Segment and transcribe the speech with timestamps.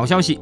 [0.00, 0.40] 好消息。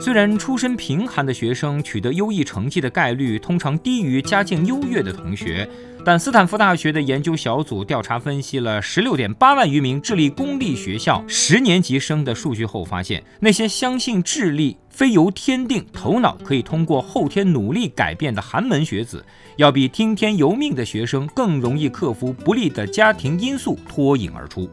[0.00, 5.68] 虽然出身贫寒的学生取得优异成绩的概率通常低于家境优越的同学，
[6.04, 19.24] 但斯坦福大学的研究小组调查分析了十六点八万余名智力公立学校十年级生的数据后发现，那些相信智力非由天定、头脑可以通过后天努力改变的寒门学子，
[19.56, 24.68] 要比听天由命的学生更容易克服不利的家庭因素脱颖而出。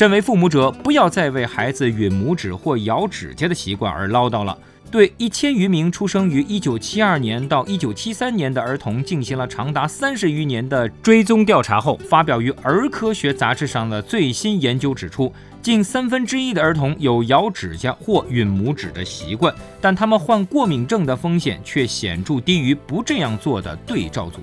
[0.00, 4.56] 身为父母者，不要再为孩子吮拇指或咬指甲的习惯而唠叨了。
[4.90, 24.40] 对一千余名出生于1972年到1973年的儿童进行了长达三十余年的追踪调查后，发表于《儿科学杂志》上的最新研究指出，近三分之一的儿童有咬指甲或吮拇指的习惯，但他们患过敏症的风险却显著低于不这样做的对照组。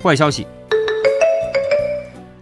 [0.00, 0.46] 坏消息。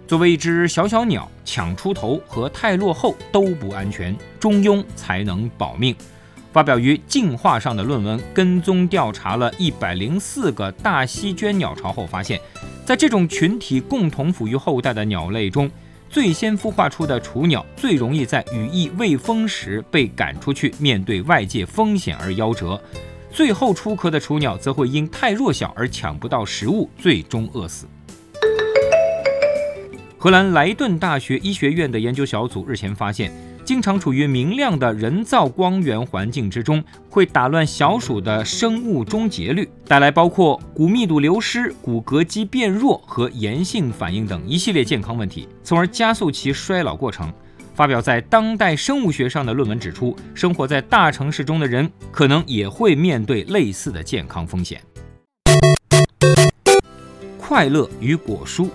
[0.07, 5.97] 作为一只小小鸟，抢出头和太落后都不安全，中庸才能保命。
[6.53, 12.39] 发表于《进化》上的论文跟踪调查了一百零四个大西鹃鸟巢后发现，
[12.85, 15.69] 在这种群体共同抚育后代的鸟类中，
[16.11, 22.79] 最先孵化出的雏鸟最容易在羽翼未丰时被赶出去，面对外界风险而夭折；
[23.33, 27.87] 最后出壳的雏鸟则会因太弱小而抢不到食物，最终饿死。
[30.25, 33.31] 荷兰莱顿大学医学院的研究小组日前发现，
[33.63, 47.31] 经常处于明亮的人造光源环境之中，会打乱小鼠的生物钟节律，带来包括骨密度流失、骨骼肌变弱和炎性反应等一系列健康问题，从而加速其衰老过程。
[47.75, 54.81] 发表在《当代生物学》上的论文指出，生活在大城市中的人可能也会面对类似的健康风险。
[57.37, 58.71] 快乐与果蔬。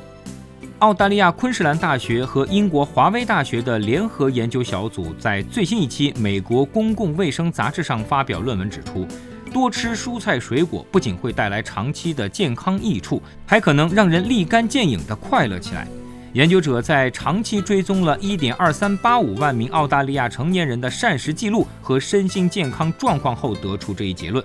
[0.80, 9.05] 澳大利亚昆士兰大学和英国华威大学的联合研究小组在最新一期《美国公共卫生杂志》上发表论文，指出，
[9.52, 15.86] 多吃蔬菜水果不仅会带来长期的健康益处，还可能让人立竿见影地快乐起来。
[16.31, 24.42] 研究者在长期追踪了1.2385万名澳大利亚成年人的膳食记录和身心健康状况后，得出这一结论。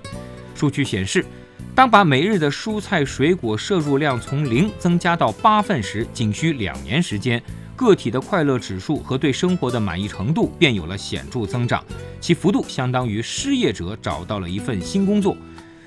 [0.53, 1.25] 数据显示。
[1.73, 7.41] 当把每日的蔬菜水果摄入量从零增加到八份时，仅需两年时间，
[7.75, 11.83] 个体的快乐指数和对生活的满意程度便有了显著增长，
[12.21, 15.35] 其幅度相当于失业者找到了一份新工作。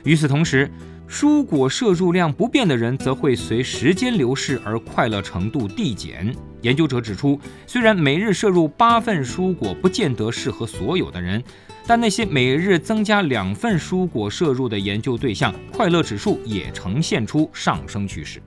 [0.04, 0.70] 与此同时，
[1.08, 6.34] 蔬果摄入量不变的人则会随时间流逝而快乐程度递减。
[6.60, 11.42] 研究者指出，虽然每日摄入八份蔬果不见得适合所有的人。
[11.86, 18.42] 但那些每日增加两份蔬果摄入的研究对象，快乐指数也呈现出上升趋势。